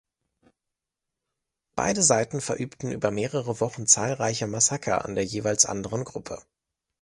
[1.75, 6.39] Beide Seiten verübten über mehrere Wochen zahlreiche Massaker an der jeweils anderen Gruppe.